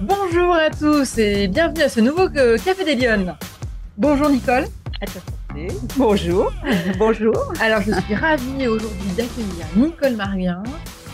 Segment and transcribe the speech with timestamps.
[0.00, 3.36] Bonjour à tous et bienvenue à ce nouveau euh, Café des Lyonnes.
[3.96, 4.66] Bonjour Nicole.
[5.96, 6.52] Bonjour.
[6.98, 7.52] Bonjour.
[7.60, 10.62] Alors je suis ravie aujourd'hui d'accueillir Nicole Marien.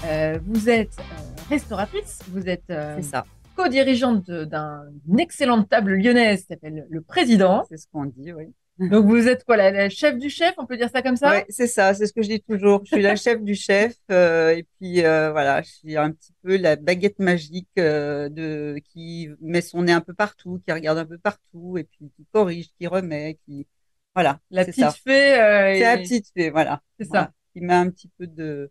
[0.04, 2.71] Euh, vous êtes euh, restauratrice, vous êtes
[3.01, 3.24] ça.
[3.56, 7.64] co-dirigeante d'une excellente table lyonnaise qui s'appelle Le Président.
[7.71, 8.53] C'est ce qu'on dit, oui.
[8.91, 11.31] Donc vous êtes quoi, la, la chef du chef, on peut dire ça comme ça?
[11.31, 12.81] Ouais, c'est ça, c'est ce que je dis toujours.
[12.85, 16.33] Je suis la chef du chef, euh, et puis euh, voilà, je suis un petit
[16.43, 20.98] peu la baguette magique euh, de qui met son nez un peu partout, qui regarde
[20.98, 23.66] un peu partout, et puis qui corrige, qui remet, qui
[24.15, 24.91] voilà, La c'est petite ça.
[24.91, 25.01] fée.
[25.04, 27.32] C'est la et- petite fée, voilà, C'est ça.
[27.52, 28.70] Qui met un petit peu de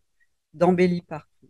[0.53, 1.47] d'embellie partout.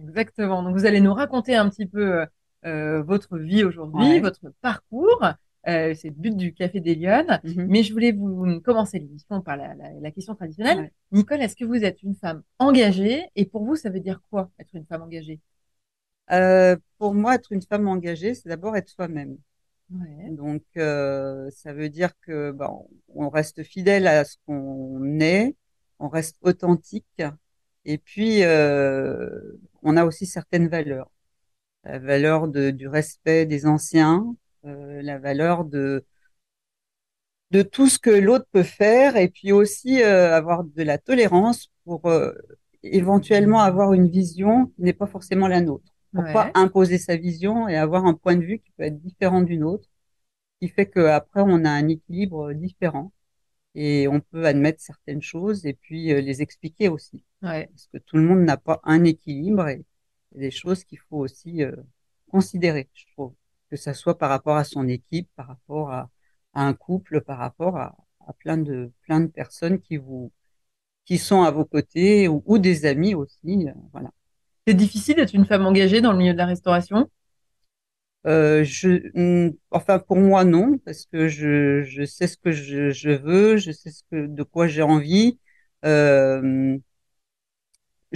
[0.00, 0.62] Exactement.
[0.62, 2.26] Donc vous allez nous raconter un petit peu
[2.62, 4.20] votre vie aujourd'hui, Ouais.
[4.20, 5.22] votre parcours.
[5.68, 7.40] Euh, c'est le but du Café des Lyonnes.
[7.42, 7.66] Mhm.
[7.68, 10.78] Mais je voulais vous commencer l'émission par la, la- la question traditionnelle.
[10.78, 10.92] Ouais.
[11.12, 14.50] Nicole, est-ce que vous êtes une femme engagée Et pour vous, ça veut dire quoi
[14.58, 15.40] être une femme engagée?
[16.32, 19.36] Euh, pour moi, être une femme engagée, c'est d'abord être soi-même.
[19.90, 20.30] Ouais.
[20.30, 25.54] Donc, euh, ça veut dire que bon, on reste fidèle à ce qu'on est,
[26.00, 27.22] on reste authentique,
[27.84, 29.40] et puis euh,
[29.82, 31.10] on a aussi certaines valeurs.
[31.84, 34.34] La valeur de, du respect des anciens,
[34.66, 36.04] la valeur de
[37.50, 41.70] de tout ce que l'autre peut faire, et puis aussi euh, avoir de la tolérance
[41.84, 42.32] pour euh,
[42.82, 45.92] éventuellement avoir une vision qui n'est pas forcément la nôtre.
[46.14, 46.50] Pourquoi Ouais.
[46.54, 49.88] imposer sa vision et avoir un point de vue qui peut être différent d'une autre,
[50.60, 53.12] qui fait qu'après on a un équilibre différent
[53.74, 57.24] et on peut admettre certaines choses et puis euh, les expliquer aussi.
[57.42, 57.70] Ouais.
[57.72, 59.84] Parce que tout le monde n'a pas un équilibre et
[60.34, 61.76] des choses qu'il faut aussi euh,
[62.30, 63.34] considérer, je trouve.
[63.70, 66.10] Que ça soit par rapport à son équipe, par rapport à,
[66.54, 70.32] à un couple, par rapport à, à plein de plein de personnes qui vous
[71.04, 74.10] qui sont à vos côtés ou, ou des amis aussi, euh, voilà.
[74.66, 77.10] C'est difficile d'être une femme engagée dans le milieu de la restauration?
[78.26, 82.90] Euh, je, hum, enfin pour moi non, parce que je, je sais ce que je,
[82.90, 85.38] je veux, je sais ce que de quoi j'ai envie.
[85.84, 86.76] Euh,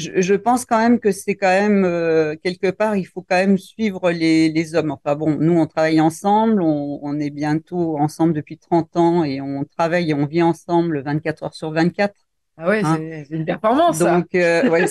[0.00, 3.36] je, je pense quand même que c'est quand même euh, quelque part il faut quand
[3.36, 4.90] même suivre les, les hommes.
[4.90, 9.40] Enfin bon, nous on travaille ensemble, on, on est bientôt ensemble depuis 30 ans et
[9.40, 12.14] on travaille et on vit ensemble 24 heures sur 24.
[12.56, 12.98] Ah ouais, Hein.
[12.98, 13.98] c'est une performance.
[13.98, 14.86] Donc euh, ouais,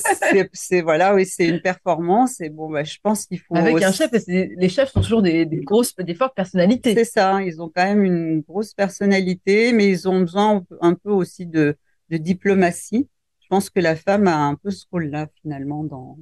[0.53, 3.91] c'est voilà, oui c'est une performance et bon bah je pense qu'il faut Avec un
[3.91, 6.95] chef, les chefs sont toujours des, des grosses, des fortes personnalités.
[6.95, 11.11] C'est ça, ils ont quand même une grosse personnalité, mais ils ont besoin un peu
[11.11, 11.75] aussi de,
[12.09, 13.07] de diplomatie.
[13.51, 16.17] Je pense que la femme a un peu ce rôle-là finalement dans,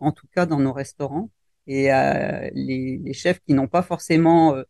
[0.00, 1.30] en tout cas dans nos restaurants.
[1.68, 4.64] Et euh, les, les chefs qui n'ont pas forcément euh,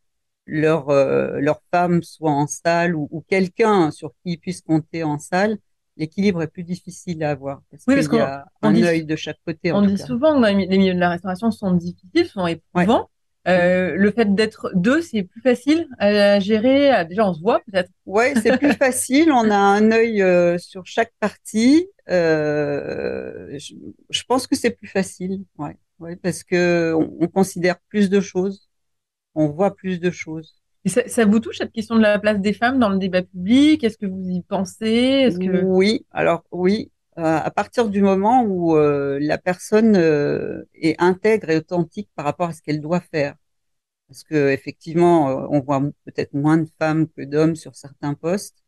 [0.45, 5.03] leur euh, leur femme soit en salle ou, ou quelqu'un sur qui ils puissent compter
[5.03, 5.57] en salle,
[5.97, 8.85] l'équilibre est plus difficile à avoir parce Oui, parce qu'il y a on un dit-
[8.85, 9.73] œil de chaque côté.
[9.73, 10.07] en On tout dit cas.
[10.07, 13.09] souvent que les milieux de la restauration sont difficiles, sont éprouvants.
[13.49, 16.91] Euh, le fait d'être deux, c'est plus facile à gérer.
[16.91, 17.91] À- Déjà, on se voit peut-être.
[18.07, 19.33] Ouais, c'est plus facile.
[19.33, 21.89] On a un œil euh, sur chaque partie.
[22.09, 23.75] Euh, je,
[24.11, 25.45] je pense que c'est plus facile.
[25.59, 28.69] Ouais, ouais, parce que on, on considère plus de choses,
[29.35, 30.57] on voit plus de choses.
[30.85, 33.23] Et ça, ça vous touche cette question de la place des femmes dans le débat
[33.23, 33.85] public?
[33.85, 34.87] Est-ce que vous y pensez?
[34.87, 40.65] Est-ce que Oui, alors oui, euh, à partir du moment où euh, la personne euh,
[40.75, 43.35] est intègre et authentique par rapport à ce qu'elle doit faire.
[44.09, 48.59] Parce que effectivement, euh, on voit peut-être moins de femmes que d'hommes sur certains postes,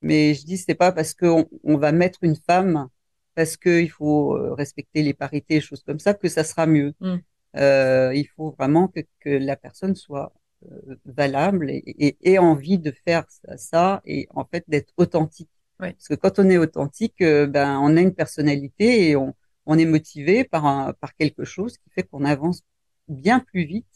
[0.00, 2.88] mais je dis c'est pas parce qu'on on va mettre une femme
[3.34, 6.94] parce qu'il faut euh, respecter les parités, choses comme ça, que ça sera mieux.
[7.00, 7.16] Mm.
[7.56, 10.32] Euh, il faut vraiment que, que la personne soit
[10.70, 15.50] euh, valable et, et, et envie de faire ça, ça et en fait d'être authentique.
[15.82, 15.96] Ouais.
[15.98, 19.34] Parce que quand on est authentique, euh, ben on a une personnalité et on,
[19.66, 22.62] on est motivé par un, par quelque chose qui fait qu'on avance
[23.08, 23.86] bien plus vite.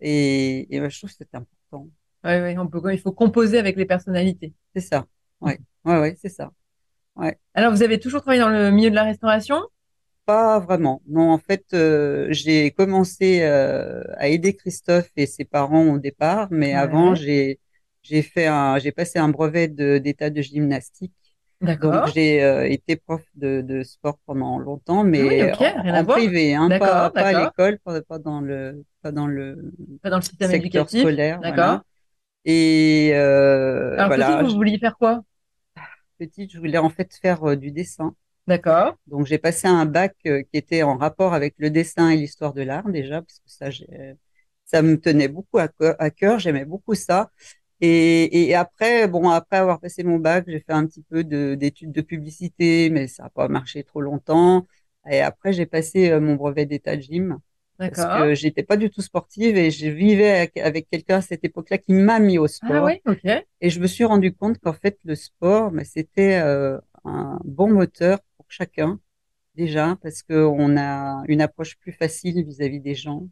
[0.00, 1.88] Et, et ben, je trouve que c'est important.
[2.24, 4.54] Ouais, ouais, on peut, il faut composer avec les personnalités.
[4.74, 5.06] C'est ça.
[5.40, 6.52] Ouais, ouais, ouais, c'est ça.
[7.54, 9.60] Alors, vous avez toujours travaillé dans le milieu de la restauration?
[10.24, 11.02] Pas vraiment.
[11.08, 16.48] Non, en fait, euh, j'ai commencé euh, à aider Christophe et ses parents au départ,
[16.50, 16.78] mais Ouais.
[16.78, 17.58] avant, j'ai
[18.02, 21.12] j'ai fait un, j'ai passé un brevet d'état de gymnastique.
[21.60, 21.92] D'accord.
[21.92, 26.54] Donc j'ai euh, été prof de, de sport pendant longtemps, mais Ah oui, en, privé,
[26.54, 29.72] hein, pas, pas à l'école, pas, pas dans le pas dans le
[30.02, 31.00] Pas dans le système secteur éducatif.
[31.00, 31.40] scolaire.
[31.40, 31.54] D'accord.
[31.54, 31.82] voilà.
[32.44, 35.22] Et euh, Alors, voilà, petit, vous vouliez faire quoi?
[36.18, 38.14] Petite, je voulais en fait faire euh, du dessin.
[38.46, 38.96] D'accord.
[39.06, 42.54] Donc j'ai passé un bac euh, qui était en rapport avec le dessin et l'histoire
[42.54, 43.70] de l'art déjà, parce que ça,
[44.64, 45.68] ça me tenait beaucoup à
[45.98, 47.30] à cœur, j'aimais beaucoup ça.
[47.82, 51.56] Et, et après, bon, après avoir passé mon bac, j'ai fait un petit peu de-
[51.56, 54.66] d'études de publicité, mais ça n'a pas marché trop longtemps.
[55.10, 57.38] Et après, j'ai passé euh, mon brevet d'état de gym.
[57.88, 61.78] Parce que j'étais pas du tout sportive et je vivais avec, quelqu'un à cette époque-là
[61.78, 62.76] qui m'a mis au sport.
[62.76, 63.44] Ah oui, ok.
[63.60, 67.72] Et je me suis rendu compte qu'en fait, le sport, mais c'était euh, un bon
[67.72, 69.00] moteur pour chacun,
[69.56, 73.28] déjà, parce qu'on a une approche plus facile vis-à-vis des gens.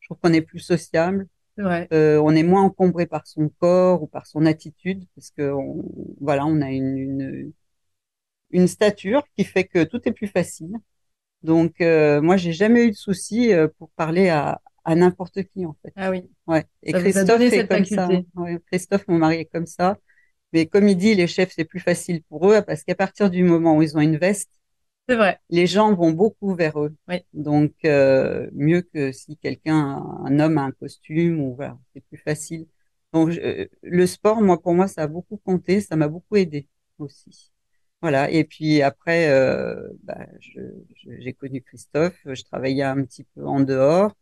[0.00, 1.28] Je trouve qu'on est plus sociable.
[1.92, 5.84] Euh, on est moins encombré par son corps ou par son attitude, parce que on,
[6.20, 7.52] voilà, on a une, une,
[8.50, 10.72] une stature qui fait que tout est plus facile.
[11.42, 15.66] Donc, euh, moi, j'ai jamais eu de souci euh, pour parler à, à n'importe qui,
[15.66, 15.94] en fait.
[15.96, 16.24] Ah oui.
[16.46, 16.64] Ouais.
[16.82, 18.08] Et Christophe est comme ça.
[18.36, 19.98] Ouais, Christophe, mon mari, est comme ça.
[20.52, 23.44] Mais comme il dit, les chefs, c'est plus facile pour eux parce qu'à partir du
[23.44, 24.50] moment où ils ont une veste,
[25.08, 25.40] c'est vrai.
[25.50, 26.94] Les gens vont beaucoup vers eux.
[27.08, 27.16] Oui.
[27.32, 29.76] Donc, euh, mieux que si quelqu'un,
[30.24, 32.66] un homme a un costume ou voilà, c'est plus facile.
[33.12, 33.32] Donc,
[33.82, 36.68] le sport, moi, pour moi, ça a beaucoup compté, ça m'a beaucoup aidé
[36.98, 37.52] aussi.
[38.02, 38.30] Voilà.
[38.30, 42.18] Et puis après, euh, bah, j'ai connu Christophe.
[42.26, 44.14] Je travaillais un petit peu en dehors.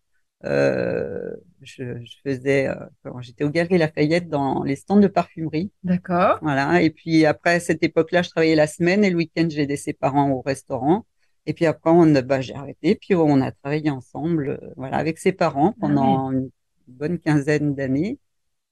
[0.45, 5.71] Euh, je, je, faisais, euh, j'étais au Galerie Lafayette dans les stands de parfumerie.
[5.85, 6.39] D'accord.
[6.43, 6.83] Voilà.
[6.83, 10.31] Et puis après cette époque-là, je travaillais la semaine et le week-end, j'aidais ses parents
[10.31, 11.07] au restaurant.
[11.47, 12.95] Et puis après, on, bah, j'ai arrêté.
[12.95, 16.51] Puis on a travaillé ensemble, euh, voilà, avec ses parents ah pendant une
[16.87, 18.19] bonne quinzaine d'années.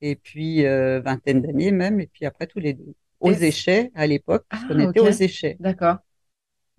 [0.02, 2.00] Et puis euh, vingtaine d'années même.
[2.00, 5.56] Et puis après tous les deux aux échets à l'époque, ah, on était aux échets.
[5.60, 5.96] D'accord.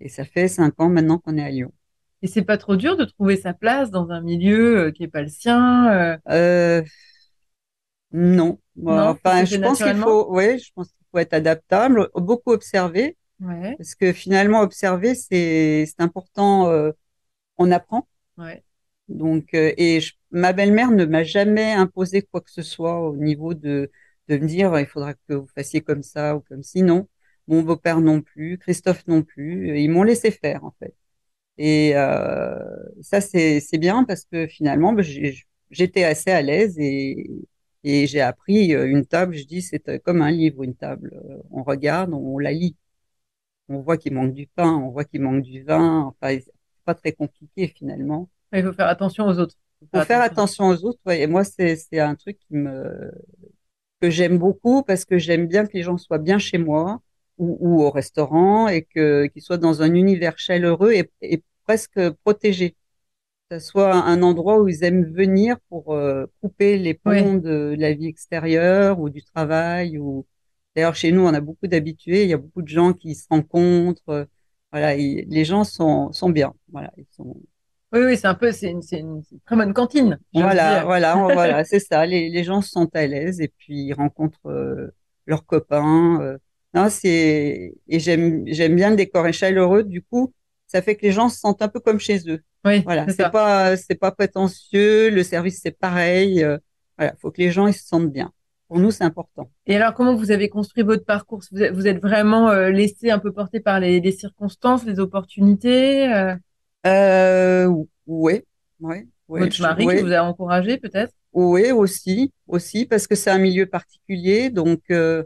[0.00, 1.72] Et ça fait cinq ans maintenant qu'on est à Lyon.
[2.22, 5.08] Et c'est pas trop dur de trouver sa place dans un milieu euh, qui est
[5.08, 6.16] pas le sien euh...
[6.30, 6.82] euh
[8.12, 8.58] non.
[8.86, 13.16] enfin, je pense qu'il faut, oui, je pense qu'il faut être adaptable, beaucoup observer.
[13.40, 13.74] Ouais.
[13.76, 16.68] Parce que finalement, observer, c'est c'est important.
[16.68, 16.92] Euh,
[17.56, 18.06] on apprend.
[18.38, 18.62] Ouais.
[19.08, 23.54] Donc, euh, et ma belle-mère ne m'a jamais imposé quoi que ce soit au niveau
[23.54, 23.90] de
[24.28, 27.08] de me dire il faudra que vous fassiez comme ça ou comme si non.
[27.48, 29.78] Mon beau-père non plus, Christophe non plus.
[29.80, 30.94] Ils m'ont laissé faire en fait.
[31.64, 32.58] Et euh,
[33.02, 35.02] ça c'est bien parce que finalement bah,
[35.70, 37.30] j'étais assez à l'aise et
[37.84, 39.36] et j'ai appris euh, une table.
[39.36, 41.22] Je dis c'est euh, comme un livre une table.
[41.52, 42.74] On regarde, on, la lit.
[43.68, 46.06] On voit qu'il manque du pain, on voit qu'il manque du vin.
[46.06, 46.52] Enfin c'est
[46.84, 48.28] pas très compliqué finalement.
[48.52, 49.54] Il faut faire attention aux autres.
[49.82, 50.98] Il faut faire attention aux autres.
[51.06, 51.20] Ouais.
[51.20, 53.12] Et moi c'est c'est un truc qui me
[54.00, 57.00] que j'aime beaucoup parce que j'aime bien que les gens soient bien chez moi
[57.38, 62.10] ou, ou au restaurant et que qu'ils soient dans un univers chaleureux et, et presque
[62.24, 62.76] protégé.
[63.50, 67.74] Que ce soit un endroit où ils aiment venir pour euh, couper les ponts de,
[67.78, 69.98] la vie extérieure ou du travail.
[69.98, 70.26] Ou
[70.74, 72.24] d'ailleurs chez nous on a beaucoup d'habitués.
[72.24, 74.28] Il y a beaucoup de gens qui se rencontrent.
[74.72, 76.54] Voilà, les gens sont sont bien.
[76.72, 77.36] Voilà, ils sont
[77.92, 80.18] oui, oui, c'est un peu, c'est une, une, très bonne cantine.
[80.32, 82.06] Voilà, voilà, voilà, c'est ça.
[82.06, 84.94] Les, les, gens sont à l'aise et puis ils rencontrent euh,
[85.26, 86.18] leurs copains.
[86.22, 86.38] Euh.
[86.72, 89.84] Non, c'est et j'aime j'aime bien le décor est chaleureux.
[89.84, 90.32] Du coup,
[90.72, 92.40] ça fait que les gens se sentent un peu comme chez eux.
[92.64, 95.10] Oui, voilà, c'est pas c'est pas prétentieux.
[95.10, 96.42] Le service c'est pareil.
[96.42, 96.58] Euh,
[96.98, 98.32] voilà, faut que les gens ils se sentent bien.
[98.68, 99.50] Pour nous, c'est important.
[99.66, 101.42] Et alors, comment vous avez construit votre parcours?
[101.52, 106.10] Vous êtes, vous êtes vraiment laissé un peu porté par les, les circonstances, les opportunités
[106.86, 107.66] euh,
[108.06, 108.44] ouais,
[108.80, 109.40] ouais, ouais.
[109.40, 111.12] Votre mari qui vous a encouragé peut-être?
[111.32, 115.22] Oui, aussi, aussi parce que c'est un milieu particulier, donc euh,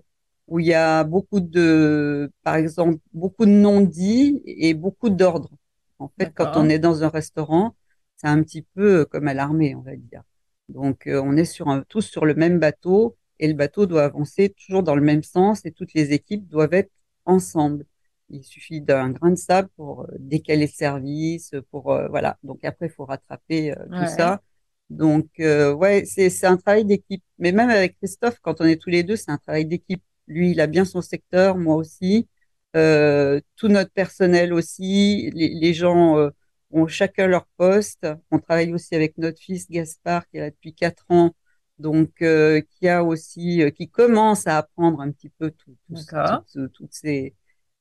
[0.49, 5.51] où il y a beaucoup de, par exemple, beaucoup de non-dits et beaucoup d'ordres.
[5.99, 7.75] En fait, quand on est dans un restaurant,
[8.17, 10.23] c'est un petit peu comme à l'armée, on va dire.
[10.69, 14.05] Donc, euh, on est sur un, tous sur le même bateau et le bateau doit
[14.05, 16.91] avancer toujours dans le même sens et toutes les équipes doivent être
[17.25, 17.87] ensemble.
[18.31, 22.39] Il suffit d'un grain de sable pour euh, décaler le service, pour euh, voilà.
[22.43, 24.43] Donc après, il faut rattraper euh, tout ça.
[24.91, 27.23] Donc ouais, c'est c'est un travail d'équipe.
[27.39, 30.03] Mais même avec Christophe, quand on est tous les deux, c'est un travail d'équipe.
[30.27, 32.29] Lui, il a bien son secteur, moi aussi.
[32.75, 35.31] tout notre personnel aussi.
[35.35, 36.31] Les, les gens
[36.71, 38.07] ont chacun leur poste.
[38.31, 41.35] On travaille aussi avec notre fils Gaspard qui est là depuis quatre ans,
[41.79, 45.77] donc qui a aussi, qui commence à apprendre un petit peu tout,
[46.53, 47.35] tout, toutes ces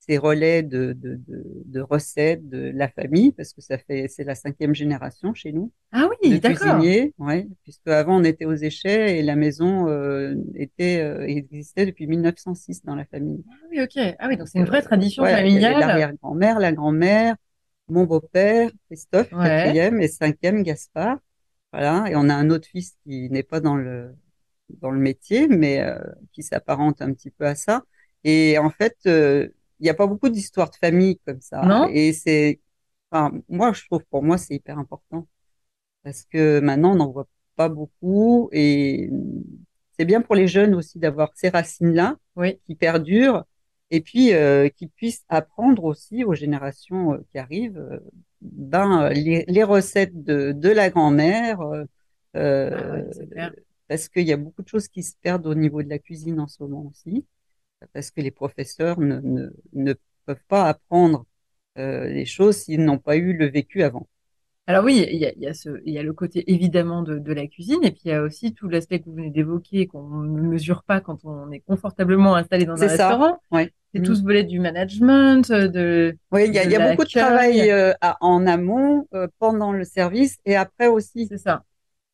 [0.05, 4.23] ces relais de, de, de, de, recettes de la famille, parce que ça fait c'est
[4.23, 5.71] la cinquième génération chez nous.
[5.91, 6.79] Ah oui, d'accord.
[7.17, 12.07] Ouais, puisque avant on était aux échets et la maison euh, était euh, existait depuis
[12.07, 13.43] 1906 dans la famille.
[13.49, 14.15] Ah oui, ok.
[14.19, 15.79] Ah oui, donc c'est une vraie tradition familiale.
[15.79, 17.35] L'arrière-grand-mère, la grand-mère,
[17.87, 21.17] mon beau-père, Christophe, quatrième et cinquième Gaspard.
[21.73, 24.13] Voilà, et on a un autre fils qui n'est pas dans le
[24.69, 25.97] dans le métier, mais euh,
[26.31, 27.83] qui s'apparente un petit peu à ça.
[28.23, 28.97] Et en fait,
[29.79, 31.61] il n'y a pas beaucoup d'histoires de famille comme ça.
[31.61, 31.87] Non.
[31.91, 32.59] Et c'est,
[33.11, 35.27] enfin, moi, je trouve, pour moi, c'est hyper important.
[36.03, 39.09] Parce que maintenant, on n'en voit pas beaucoup et
[39.97, 42.59] c'est bien pour les jeunes aussi d'avoir ces racines-là oui.
[42.65, 43.45] qui perdurent
[43.91, 47.99] et puis euh, qui puissent apprendre aussi aux générations euh, qui arrivent euh,
[48.41, 51.59] ben, les, recettes de, de la grand-mère,
[52.33, 53.51] Ah
[53.87, 56.39] parce qu'il y a beaucoup de choses qui se perdent au niveau de la cuisine
[56.39, 57.25] en ce moment aussi,
[57.93, 59.93] parce que les professeurs ne, ne, ne
[60.25, 61.25] peuvent pas apprendre
[61.77, 64.07] les choses s'ils n'ont pas eu le vécu avant.
[64.67, 67.03] Alors oui, il y a, il y a, ce, il y a le côté évidemment
[67.03, 69.29] de, de, la cuisine, et puis il y a aussi tout l'aspect que vous venez
[69.29, 73.09] d'évoquer, qu'on ne mesure pas quand on est confortablement installé dans un ça.
[73.09, 73.39] restaurant.
[73.51, 73.71] Ouais.
[73.93, 76.17] C'est tout ce volet du management, de.
[76.31, 79.27] Oui, il y a, il y a beaucoup de travail euh, à, en amont, euh,
[79.39, 81.27] pendant le service et après aussi.
[81.27, 81.63] C'est ça.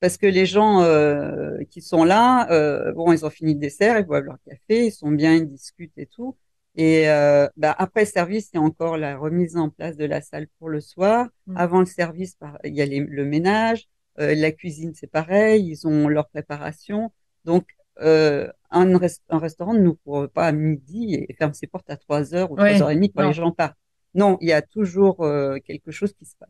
[0.02, 3.98] Parce que les gens euh, qui sont là, euh, bon, ils ont fini le dessert,
[4.00, 6.36] ils boivent leur café, ils sont bien, ils discutent et tout.
[6.76, 10.06] Et euh, bah, après le service, il y a encore la remise en place de
[10.06, 11.28] la salle pour le soir.
[11.48, 11.58] Mm.
[11.58, 13.88] Avant le service, il y a les, le ménage,
[14.20, 17.12] euh, la cuisine, c'est pareil, ils ont leur préparation.
[17.46, 17.66] Donc,
[18.00, 21.90] euh, un, rest un, restaurant ne nous couvre pas à midi et ferme ses portes
[21.90, 23.30] à 3 heures ou 3 Ouais, heures et demie quand non.
[23.30, 23.78] les gens partent.
[24.14, 26.50] Non, il y a toujours euh, quelque chose qui se passe.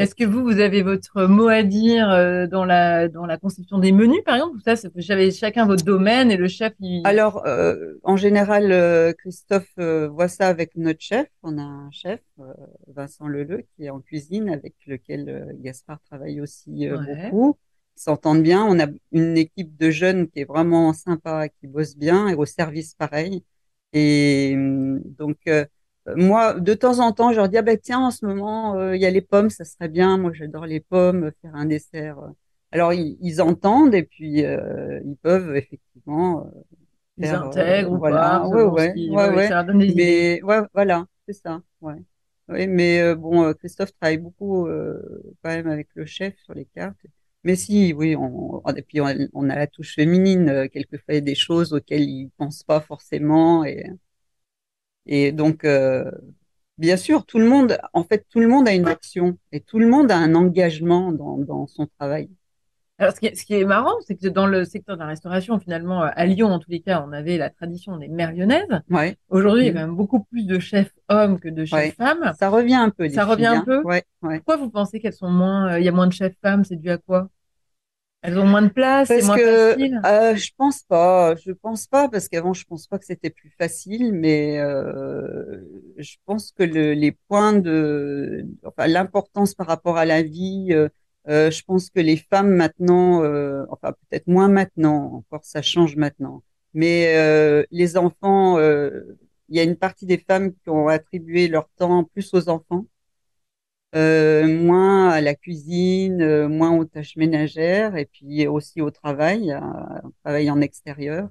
[0.00, 3.78] Est-ce que vous, vous avez votre mot à dire euh, dans la dans la conception
[3.78, 4.56] des menus, par exemple?
[4.56, 7.06] Ou ça, j'avais chacun votre domaine et le chef, il...
[7.06, 11.26] Alors, euh, en général, euh, Christophe euh, voit ça avec notre chef.
[11.42, 12.20] On a un chef,
[12.88, 16.96] Vincent Leleu, qui est en cuisine, avec lequel Gaspard travaille aussi Ouais.
[16.96, 17.58] beaucoup.
[17.98, 18.64] Ils s'entendent bien.
[18.64, 22.46] On a une équipe de jeunes qui est vraiment sympa, qui bosse bien, et au
[22.46, 23.44] service pareil.
[23.92, 25.36] Et hum, donc,
[26.16, 28.96] moi, de temps en temps, je leur dis, ah ben tiens, en ce moment, euh,
[28.96, 30.18] il y a les pommes, ça serait bien.
[30.18, 32.18] Moi, j'adore les pommes, faire un dessert.
[32.18, 32.28] euh.
[32.72, 36.50] Alors, ils, ils entendent et puis euh, ils peuvent effectivement euh,
[37.18, 39.10] ils faire, euh, intègrent ou voilà, pas, ouais, ouais, qui-
[39.42, 39.94] ça idées.
[39.94, 41.94] Mais ouais, voilà, c'est ça, ouais.
[42.48, 46.54] Oui, mais euh, bon, euh, Christophe travaille beaucoup euh, quand même avec le chef sur
[46.54, 46.96] les cartes.
[47.44, 51.16] Mais si, oui, on, et puis on, on a la touche féminine, euh, quelquefois il
[51.16, 53.84] y a des choses auxquelles ils pensent pas forcément et
[55.06, 56.10] et donc euh,
[56.78, 59.78] bien sûr, tout le monde, en fait, tout le monde a une action et tout
[59.78, 62.30] le monde a un engagement dans dans son travail.
[62.98, 65.06] Alors, ce qui est, ce qui est marrant, c'est que dans le secteur de la
[65.06, 68.32] restauration, finalement, euh, à Lyon, en tous les cas, on avait la tradition des mères
[68.32, 68.66] lyonnaises.
[68.90, 69.78] Ouais, Aujourd'hui, il y a Mhm.
[69.80, 71.90] quand même beaucoup plus de chefs hommes que de chefs Ouais.
[71.92, 72.34] femmes.
[72.38, 73.08] ça revient un peu.
[73.08, 73.64] Ça revient un hein.
[73.64, 74.04] peu Ouais.
[74.20, 76.62] Pourquoi vous pensez qu'elles sont moins, euh, il y a moins de chefs femmes?
[76.64, 77.30] C'est dû à quoi?
[78.22, 80.06] Elles ont moins de place, c'est Parce moins que facile?
[80.06, 83.50] euh, je pense pas, je pense pas parce qu'avant je pense pas que c'était plus
[83.58, 85.60] facile, mais euh,
[85.98, 90.88] je pense que le, les points de, enfin l'importance par rapport à la vie, euh,
[91.28, 95.96] euh, je pense que les femmes maintenant, euh, enfin peut-être moins maintenant, encore ça change
[95.96, 100.86] maintenant, mais euh, les enfants, euh, il y a une partie des femmes qui ont
[100.88, 102.86] attribué leur temps plus aux enfants
[103.94, 109.52] euh, moins à la cuisine, euh, moins aux tâches ménagères et puis aussi au travail,
[110.04, 111.28] au travail en extérieur.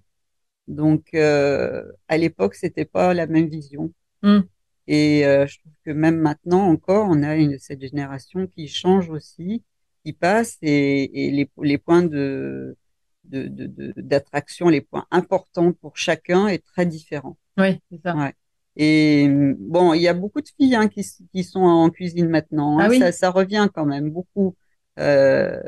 [0.67, 3.91] Donc, euh, à l'époque, c'était pas la même vision.
[4.21, 4.41] Hmm.
[4.87, 9.09] Et euh, je trouve que même maintenant encore, on a une, cette génération qui change
[9.09, 9.63] aussi,
[10.03, 12.75] qui passe et, et les, les points de,
[13.25, 17.37] de, de, de- d'attraction, les points importants pour chacun est très différent.
[17.57, 18.15] Oui, c'est ça.
[18.15, 18.33] Ouais.
[18.75, 19.27] Et
[19.59, 22.79] bon, il y a beaucoup de filles hein, qui, qui sont en cuisine maintenant.
[22.79, 22.85] hein.
[22.85, 22.99] Ah oui?
[22.99, 24.55] Ça, ça revient quand même beaucoup.
[24.99, 25.59] Euh,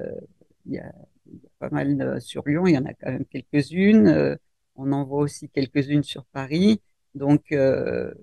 [0.66, 0.92] il y a,
[1.28, 4.08] il y a pas mal de- sur Lyon, il y en a quand même quelques-unes.
[4.08, 4.36] Euh,
[4.76, 6.82] on en voit aussi quelques-unes sur Paris.
[7.16, 8.14] Donc, euh,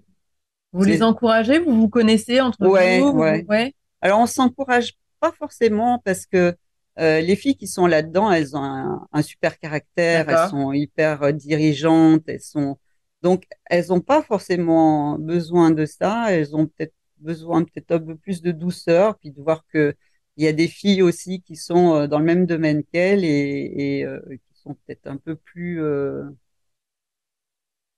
[0.72, 1.58] Vous les encouragez?
[1.58, 3.12] Vous vous connaissez entre Ouais, vous?
[3.12, 3.44] Vous- ouais.
[3.48, 3.74] ouais.
[4.00, 6.54] alors on s'encourage pas forcément parce que
[6.98, 11.22] euh, les filles qui sont là-dedans, elles ont un, un super caractère, elles sont hyper
[11.22, 12.78] euh, dirigeantes, elles sont
[13.22, 18.16] donc elles ont pas forcément besoin de ça, elles ont peut-être besoin peut-être un peu
[18.16, 19.94] plus de douceur, puis de voir que
[20.36, 23.98] il y a des filles aussi qui sont euh, dans le même domaine qu'elles et,
[24.00, 26.24] et euh, qui sont peut-être un peu plus euh,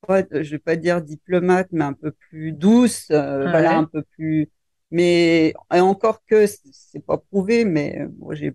[0.06, 4.02] pas, je vais pas dire diplomate, mais un peu plus douce, euh, voilà, un peu
[4.02, 4.50] plus.
[4.90, 8.50] Mais et encore que c'est pas prouvé, mais euh, moi j'ai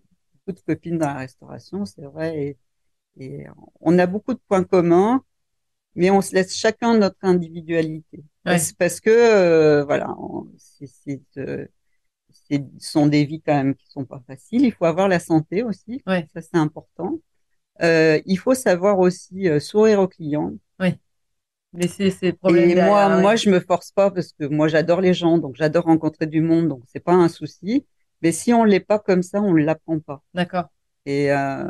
[0.47, 2.57] beaucoup de copines dans la restauration, c'est vrai,
[3.17, 3.45] et, et
[3.81, 5.23] on a beaucoup de points communs,
[5.95, 8.23] mais on se laisse chacun notre individualité.
[8.45, 8.57] Ouais.
[8.77, 10.15] Parce, que euh, voilà,
[10.57, 11.65] c'est euh,
[12.31, 14.63] c'est- ce sont des vies quand même qui sont pas faciles.
[14.65, 16.27] Il faut avoir la santé aussi, Ouais.
[16.33, 17.19] ça c'est important.
[17.81, 20.53] Euh, il faut savoir aussi euh, sourire aux clients.
[21.73, 23.21] Laisser ces problèmes Et moi, ouais.
[23.21, 26.41] moi, je me force pas parce que moi, j'adore les gens, donc j'adore rencontrer du
[26.41, 27.85] monde, donc c'est pas un souci.
[28.21, 30.23] Mais si on l'est pas comme ça, on l'apprend pas.
[30.33, 30.65] D'accord.
[31.05, 31.65] Et euh,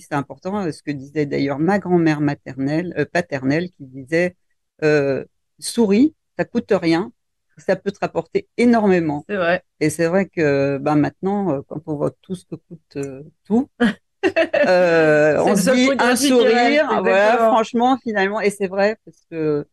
[0.00, 4.36] c'est important, euh, ce que disait d'ailleurs ma grand-mère maternelle, euh, paternelle, qui disait
[4.82, 5.24] euh,
[5.58, 7.12] souris, ça coûte rien,
[7.56, 9.24] ça peut te rapporter énormément.
[9.28, 9.62] C'est vrai.
[9.80, 13.68] Et c'est vrai que bah maintenant, quand on voit tout ce que coûte euh, tout,
[14.66, 17.50] euh, on se dit un sourire, voilà, exactement.
[17.52, 19.66] franchement, finalement, et c'est vrai parce que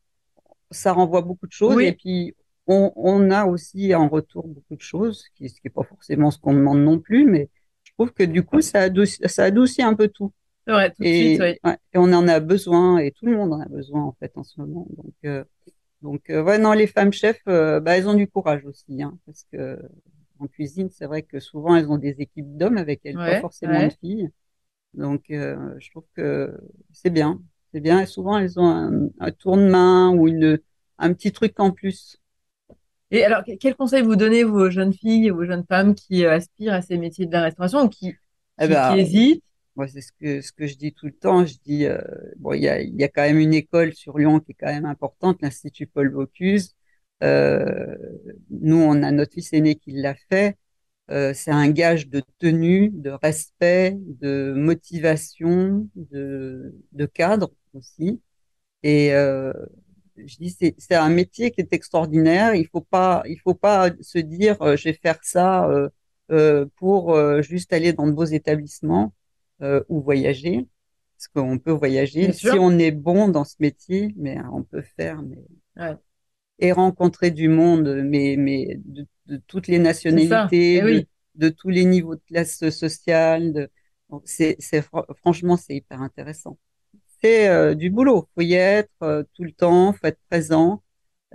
[0.72, 1.86] ça renvoie beaucoup de choses Oui.
[1.86, 2.36] et puis
[2.68, 6.54] on, a aussi en retour beaucoup de choses, ce qui n'est pas forcément ce qu'on
[6.54, 7.50] demande non plus, mais
[7.98, 10.32] trouve que du coup, ça adoucit, ça adoucit un peu tout.
[10.68, 13.60] Ouais, tout et, de suite, et, on en a besoin, et tout le monde en
[13.60, 14.88] a besoin en fait en ce moment.
[14.92, 15.44] Donc, euh,
[16.02, 19.18] donc euh, ouais, non, les femmes chefs, euh, bah, elles ont du courage aussi, hein,
[19.26, 19.80] parce que
[20.40, 23.86] en cuisine, c'est vrai que souvent elles ont des équipes d'hommes avec elles, pas forcément
[23.86, 24.30] de filles.
[24.94, 26.58] Donc, je trouve que
[26.92, 27.42] c'est bien,
[27.74, 28.00] c'est bien.
[28.02, 30.60] Et souvent, elles ont un, un tourne-main ou une,
[30.98, 32.22] un petit truc en plus.
[33.14, 36.74] Et alors, quel conseil vous donnez, vos jeunes filles, vos jeunes femmes qui euh, aspirent
[36.74, 38.16] à ces métiers de la restauration ou qui,
[38.60, 39.44] eh ben, hésitent?
[39.76, 41.46] Moi, c'est ce que, ce que je dis tout le temps.
[41.46, 42.02] Je dis, euh,
[42.38, 44.66] bon, il y a, y a quand même une école sur Lyon qui est quand
[44.66, 46.76] même importante, l'Institut Paul Bocuse.
[47.24, 47.96] Euh,
[48.50, 50.58] nous, on a notre fils aîné qui l'a fait.
[51.12, 58.22] Euh, c'est un gage de tenue, de respect, de motivation, de, de cadre aussi.
[58.82, 59.12] Et
[60.18, 62.56] je dis c'est c'est un métier qui est extraordinaire.
[62.56, 65.90] Il faut pas il faut pas se dire euh, je vais faire ça euh,
[66.32, 69.14] euh, pour juste aller dans de beaux établissements
[69.88, 70.68] ou voyager
[71.16, 75.22] parce qu'on peut voyager si on est bon dans ce métier, mais on peut faire
[75.22, 75.96] mais
[76.60, 79.08] et rencontrer du monde mais mais de,
[79.48, 83.54] toutes les nationalités, eh de, tous les niveaux de classe sociale.
[83.54, 83.70] De...
[84.26, 84.84] c'est c'est
[85.16, 86.58] franchement c'est hyper intéressant.
[87.26, 88.28] Euh, du boulot.
[88.36, 90.84] Faut y être euh, tout le temps, faut être présent.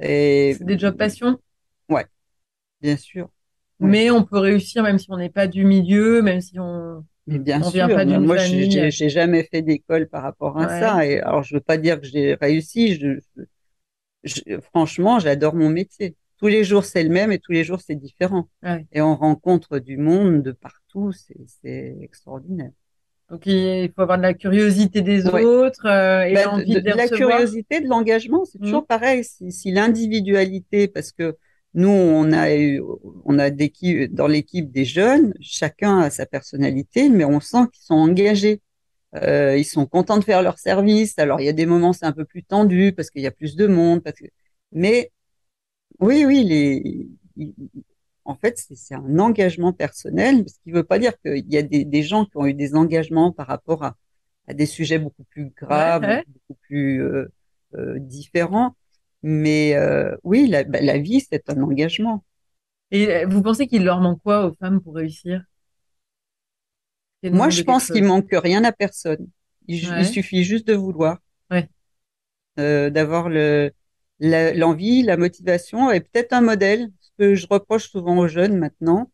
[0.01, 1.39] Et c'est des jobs passion?
[1.89, 2.07] Ouais,
[2.81, 3.29] bien sûr.
[3.81, 7.05] Mais on peut réussir même si on n'est pas du milieu, même si on.
[7.27, 7.87] Mais bien sûr.
[7.87, 11.07] Vient pas moi, j'ai, j'ai jamais fait d'école par rapport à ça.
[11.07, 12.95] Et alors, je veux pas dire que j'ai réussi.
[12.95, 13.19] Je,
[14.61, 16.17] franchement, j'adore mon métier.
[16.39, 18.49] Tous les jours, c'est le même et tous les jours, c'est différent.
[18.93, 21.13] Et on rencontre du monde de partout.
[21.13, 22.71] c'est extraordinaire.
[23.31, 26.91] Donc il faut avoir de la curiosité des autres euh, et bah, l'envie de, de,
[26.91, 28.87] de, la curiosité, de l'engagement, c'est toujours mmh.
[28.87, 29.25] pareil.
[29.25, 31.37] Si, si l'individualité, parce que
[31.75, 32.83] nous on a eu,
[33.27, 37.85] on a des, dans l'équipe des jeunes, chacun a sa personnalité, mais on sent qu'ils
[37.85, 38.63] sont engagés.
[39.15, 41.19] Euh, ils sont contents de faire leur service.
[41.19, 43.31] Alors il y a des moments c'est un peu plus tendu parce qu'il y a
[43.31, 44.27] plus de monde, parce que...
[44.73, 45.13] mais
[46.01, 47.09] oui oui les
[48.29, 51.63] en fait, c'est un engagement personnel, ce qui ne veut pas dire qu'il y a
[51.63, 53.97] des, gens qui ont eu des engagements par rapport à,
[54.53, 57.33] des sujets beaucoup plus graves, beaucoup plus euh,
[57.75, 58.77] euh, différents.
[59.23, 62.23] Mais euh, oui, bah, la, vie, c'est un engagement.
[62.91, 65.43] Et vous pensez qu'il leur manque quoi aux femmes pour réussir?
[67.23, 69.27] Moi, je pense qu'il manque rien à personne.
[69.69, 71.19] Il, suffit juste de vouloir,
[72.59, 73.31] d'avoir
[74.21, 79.11] l'envie, la motivation et peut-être un modèle que je reproche souvent aux jeunes maintenant,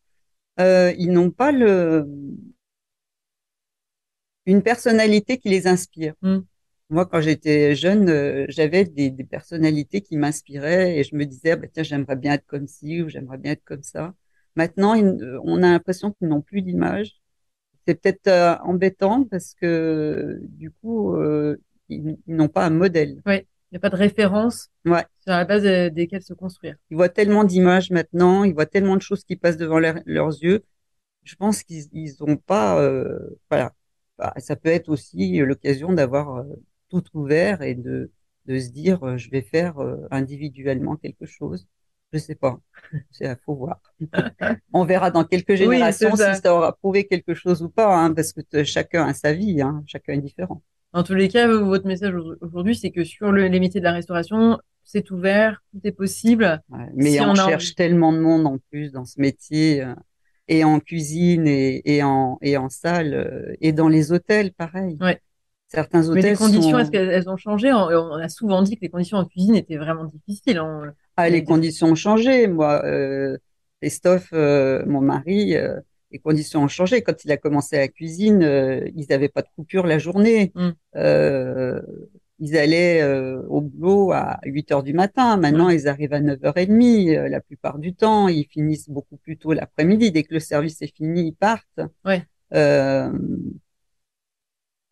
[0.61, 2.07] euh, ils n'ont pas le
[4.47, 6.15] une personnalité qui les inspire.
[6.23, 6.41] Mm.
[6.91, 11.53] Moi, quand j'étais jeune, euh, j'avais des, des, personnalités qui m'inspiraient et je me disais,
[11.53, 14.15] ah, bah, tiens, j'aimerais bien être comme ci ou j'aimerais bien être comme ça.
[14.57, 14.95] Maintenant,
[15.43, 17.21] on a l'impression qu'ils n'ont plus d'image.
[17.87, 21.57] C'est peut-être euh, embêtant parce que du coup, euh,
[21.89, 23.21] ils, n'ont pas un modèle.
[23.27, 23.47] Oui.
[23.75, 25.05] Il n'y a pas de référence ouais.
[25.19, 26.77] sur la base desquelles se construire.
[26.91, 30.65] Ils voient tellement d'images maintenant, ils voient tellement de choses qui passent devant leurs yeux.
[31.25, 33.19] Je pense qu'ils n'ont pas, euh,
[33.51, 33.73] voilà.
[34.17, 36.45] Bah, ça peut être aussi l'occasion d'avoir euh,
[36.89, 38.13] tout ouvert et de,
[38.47, 39.75] de se dire, euh, je vais faire
[40.13, 41.67] individuellement quelque chose.
[42.13, 42.61] Je sais pas.
[43.11, 43.81] C'est à faut voir.
[44.73, 48.33] On verra dans quelques générations si ça aura prouvé quelque chose ou pas, hein, parce
[48.33, 50.63] que chacun a sa vie, hein, chacun est différent.
[50.95, 53.93] En tous les cas, votre message aujourd'hui, c'est que sur le, les métiers de la
[53.93, 56.63] restauration, c'est ouvert, tout est possible.
[56.95, 59.93] mais on, cherche tellement de monde en plus dans ce métier, euh,
[60.47, 64.97] et en cuisine, et, et, en, et en salle, euh, et dans les hôtels, pareil.
[65.01, 65.21] Ouais.
[65.67, 66.23] Certains hôtels.
[66.23, 67.73] Mais les conditions, est-ce qu'elles ont changé?
[67.73, 70.59] On, a souvent dit que les conditions en cuisine étaient vraiment difficiles.
[70.59, 70.93] Hein.
[71.17, 72.47] Ah, les conditions ont changé.
[72.47, 73.37] Moi, euh,
[73.83, 75.57] Christophe, euh, mon mari,
[76.15, 77.03] les conditions ont changé.
[77.03, 80.53] Quand il a commencé la cuisine, euh, ils n'avaient pas de coupure la journée.
[80.55, 80.71] Mm.
[80.95, 81.83] Euh,
[82.39, 85.37] ils allaient euh, au boulot à 8 heures du matin.
[85.37, 85.73] Maintenant, mm.
[85.73, 88.29] ils arrivent à 9h30 la plupart du temps.
[88.29, 90.13] Ils finissent beaucoup plus tôt l'après-midi.
[90.13, 91.81] Dès que le service est fini, ils partent.
[92.05, 92.23] Ouais.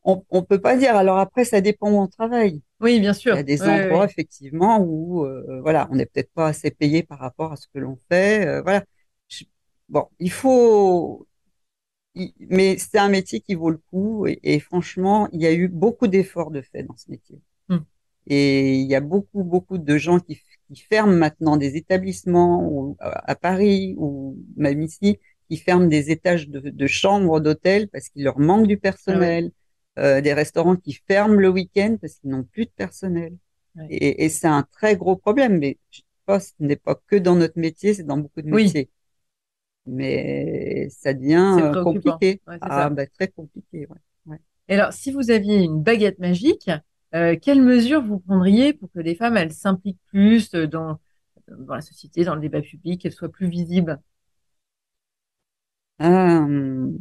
[0.04, 0.96] on, on peut pas dire.
[0.96, 2.62] Alors après, ça dépend où on travaille.
[2.80, 3.34] Oui, bien sûr.
[3.34, 5.24] Il y a des endroits effectivement où,
[5.60, 8.60] voilà, on n'est peut-être pas assez payé par rapport à ce que l'on fait.
[8.62, 8.82] voilà.
[9.92, 11.26] Bon, il faut,
[12.38, 16.08] mais c'est un métier qui vaut le coup et, franchement, il y a eu beaucoup
[16.08, 17.38] d'efforts de fait dans ce métier.
[17.68, 17.80] Hmm.
[18.26, 20.40] Et il y a beaucoup, beaucoup de gens qui,
[20.88, 25.18] ferment maintenant des établissements ou, à Paris ou même ici,
[25.50, 29.52] qui ferment des étages de, chambres d'hôtel parce qu'il leur manque du personnel,
[29.96, 33.36] ah euh, des restaurants qui ferment le week-end parce qu'ils n'ont plus de personnel.
[33.90, 35.58] Et, et c'est un très gros problème.
[35.58, 35.76] Mais
[36.24, 38.72] pas, ce n'est pas que dans notre métier, c'est dans beaucoup de Oui.
[39.86, 42.40] Mais ça devient euh, compliqué.
[42.46, 43.98] Ouais, Ah, bah, très compliqué, ouais.
[44.68, 46.70] Et alors, si vous aviez une baguette magique,
[47.14, 50.98] euh, quelles mesures vous prendriez pour que les femmes, elles s'impliquent plus euh, dans,
[51.48, 54.00] dans la société, dans le débat public, qu'elles soient plus visibles?
[56.00, 56.92] Euh,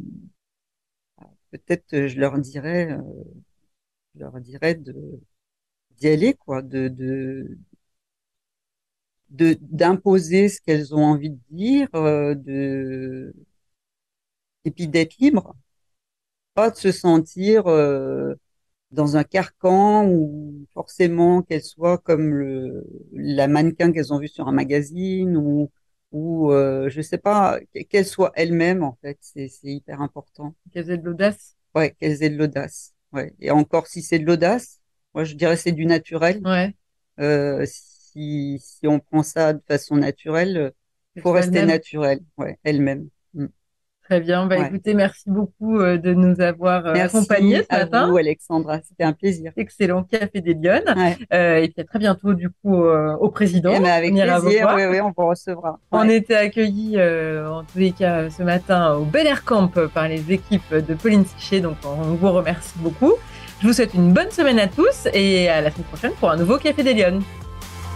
[1.50, 3.02] peut-être euh, je leur dirais, euh,
[4.14, 5.20] je leur dirais de
[5.92, 7.58] d'y aller, quoi, de, de,
[9.32, 13.34] de, d'imposer ce qu'elles ont envie de dire, euh, de,
[14.64, 15.54] et puis d'être libre,
[16.54, 18.34] pas de se sentir euh,
[18.92, 24.48] dans un carcan ou forcément qu'elles soient comme le, la mannequin qu'elles ont vue sur
[24.48, 25.70] un magazine ou,
[26.12, 27.58] ou euh, je sais pas,
[27.90, 30.54] qu'elles soient elles-mêmes en fait, c'est, c'est hyper important.
[30.72, 31.56] Qu'elles aient de l'audace?
[31.74, 32.94] Ouais, qu'elles aient de l'audace.
[33.12, 33.34] Ouais.
[33.40, 34.80] Et encore, si c'est de l'audace,
[35.14, 36.42] moi je dirais c'est du naturel.
[36.44, 36.74] Ouais,
[37.20, 37.91] Euh, si,
[38.60, 40.70] si on prend ça de façon naturelle, euh,
[41.14, 43.08] qu'elles faut rester naturel, ouais, elle-même.
[43.34, 43.46] Mm.
[44.04, 44.46] Très bien.
[44.46, 44.66] Bah, Ouais.
[44.66, 48.08] écoutez, merci beaucoup euh, de nous avoir euh, Merci accompagnés ce matin.
[48.10, 48.80] vous, Alexandra.
[48.82, 49.52] C'était un plaisir.
[49.56, 50.92] Excellent Café des Lyonnes.
[50.96, 51.16] Ouais.
[51.32, 53.72] Euh, et puis à très bientôt, du coup, euh, au président.
[53.74, 54.72] Eh ben, avec On plaisir.
[54.74, 55.78] Oui, oui, on vous recevra.
[55.92, 60.08] On était accueillis, euh, en tous les cas, ce matin au Bel Air Camp par
[60.08, 61.60] les équipes de Pauline Sichet.
[61.60, 63.12] Donc, on vous remercie beaucoup.
[63.60, 66.36] Je vous souhaite une bonne semaine à tous et à la semaine prochaine pour un
[66.36, 67.22] nouveau Café des Lyonnes.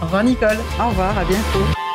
[0.01, 0.57] Au revoir, Nicole.
[0.79, 1.86] Au revoir, à bientôt.